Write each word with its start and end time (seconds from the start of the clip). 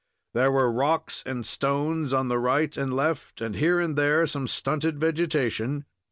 There 0.33 0.51
were 0.51 0.71
rocks 0.71 1.21
and 1.27 1.45
stones 1.45 2.11
on 2.11 2.27
the 2.27 2.39
right 2.39 2.75
and 2.75 2.91
left, 2.91 3.39
and 3.39 3.55
here 3.57 3.79
and 3.79 3.95
there 3.95 4.25
some 4.25 4.47
stunted 4.47 4.99
vegetation. 4.99 5.85